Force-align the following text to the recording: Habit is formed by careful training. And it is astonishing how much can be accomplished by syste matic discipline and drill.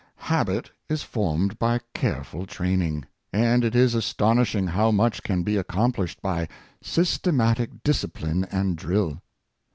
Habit 0.31 0.71
is 0.89 1.03
formed 1.03 1.59
by 1.59 1.79
careful 1.93 2.47
training. 2.47 3.05
And 3.31 3.63
it 3.63 3.75
is 3.75 3.93
astonishing 3.93 4.65
how 4.65 4.89
much 4.89 5.21
can 5.21 5.43
be 5.43 5.57
accomplished 5.57 6.23
by 6.23 6.47
syste 6.83 7.31
matic 7.31 7.83
discipline 7.83 8.45
and 8.45 8.75
drill. 8.75 9.21